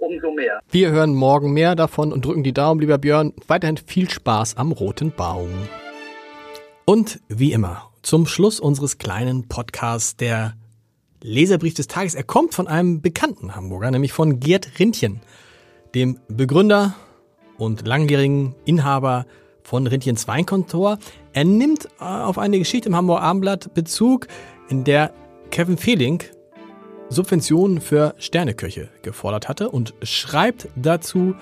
umso 0.00 0.30
mehr. 0.32 0.60
Wir 0.70 0.90
hören 0.90 1.14
morgen 1.14 1.52
mehr 1.52 1.74
davon 1.74 2.12
und 2.12 2.24
drücken 2.24 2.42
die 2.42 2.54
Daumen, 2.54 2.80
lieber 2.80 2.98
Björn. 2.98 3.32
Weiterhin 3.46 3.76
viel 3.76 4.08
Spaß 4.10 4.56
am 4.56 4.72
roten 4.72 5.12
Baum. 5.12 5.68
Und 6.84 7.20
wie 7.28 7.52
immer, 7.52 7.90
zum 8.02 8.26
Schluss 8.26 8.60
unseres 8.60 8.98
kleinen 8.98 9.48
Podcasts 9.48 10.16
der 10.16 10.54
Leserbrief 11.22 11.74
des 11.74 11.88
Tages. 11.88 12.14
Er 12.14 12.24
kommt 12.24 12.54
von 12.54 12.68
einem 12.68 13.00
bekannten 13.00 13.54
Hamburger, 13.54 13.90
nämlich 13.90 14.12
von 14.12 14.40
Gerd 14.40 14.78
Rintchen, 14.78 15.20
dem 15.94 16.18
Begründer 16.28 16.94
und 17.56 17.86
langjährigen 17.86 18.54
Inhaber 18.64 19.26
von 19.62 19.86
Rintchens 19.86 20.28
Weinkontor. 20.28 20.98
Er 21.32 21.44
nimmt 21.44 21.86
äh, 22.00 22.04
auf 22.04 22.38
eine 22.38 22.58
Geschichte 22.58 22.88
im 22.88 22.96
Hamburger 22.96 23.22
Abendblatt 23.22 23.74
Bezug, 23.74 24.28
in 24.68 24.84
der 24.84 25.12
Kevin 25.50 25.76
Fehling 25.76 26.22
Subventionen 27.10 27.80
für 27.80 28.14
Sterneköche 28.18 28.90
gefordert 29.02 29.48
hatte 29.48 29.70
und 29.70 29.94
schreibt 30.02 30.68
dazu, 30.76 31.34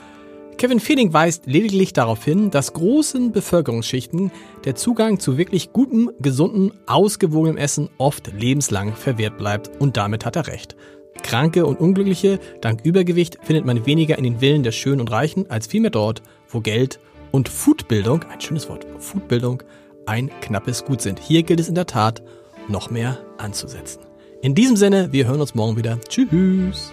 Kevin 0.59 0.81
Feeling 0.81 1.13
weist 1.13 1.45
lediglich 1.45 1.93
darauf 1.93 2.25
hin, 2.25 2.51
dass 2.51 2.73
großen 2.73 3.31
Bevölkerungsschichten 3.31 4.33
der 4.65 4.75
Zugang 4.75 5.21
zu 5.21 5.37
wirklich 5.37 5.75
gutem, 5.75 6.11
gesunden, 6.19 6.73
ausgewogenem 6.87 7.59
Essen 7.59 7.91
oft 7.99 8.33
lebenslang 8.33 8.95
verwehrt 8.95 9.37
bleibt 9.37 9.71
und 9.79 9.99
damit 9.99 10.25
hat 10.25 10.37
er 10.37 10.47
recht. 10.47 10.75
Kranke 11.23 11.67
und 11.67 11.79
Unglückliche 11.79 12.39
dank 12.63 12.81
Übergewicht 12.85 13.39
findet 13.43 13.67
man 13.67 13.85
weniger 13.85 14.17
in 14.17 14.25
den 14.25 14.39
Villen 14.39 14.63
der 14.63 14.73
Schönen 14.73 15.01
und 15.01 15.11
Reichen 15.11 15.51
als 15.51 15.67
vielmehr 15.67 15.91
dort, 15.91 16.23
wo 16.49 16.61
Geld 16.61 17.01
und 17.33 17.51
Foodbildung, 17.51 18.25
ein 18.25 18.41
schönes 18.41 18.69
Wort, 18.71 18.87
Foodbildung, 18.99 19.63
ein 20.07 20.31
knappes 20.41 20.87
Gut 20.87 21.03
sind. 21.03 21.21
Hier 21.21 21.43
gilt 21.43 21.61
es 21.61 21.69
in 21.69 21.75
der 21.75 21.87
Tat, 21.87 22.23
noch 22.69 22.91
mehr 22.91 23.19
anzusetzen. 23.37 24.01
In 24.41 24.55
diesem 24.55 24.77
Sinne, 24.77 25.13
wir 25.13 25.27
hören 25.27 25.41
uns 25.41 25.55
morgen 25.55 25.77
wieder. 25.77 25.99
Tschüss. 26.09 26.93